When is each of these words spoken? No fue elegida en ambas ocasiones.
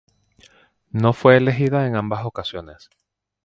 No 0.89 1.13
fue 1.13 1.37
elegida 1.37 1.85
en 1.85 1.95
ambas 1.95 2.25
ocasiones. 2.25 2.89